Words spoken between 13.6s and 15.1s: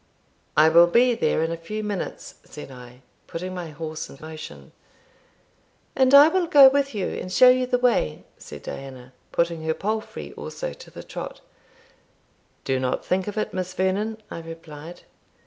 Vernon," I replied.